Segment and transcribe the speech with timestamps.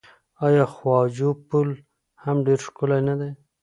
[0.45, 1.69] آیا خواجو پل
[2.23, 3.31] هم ډیر ښکلی نه دی؟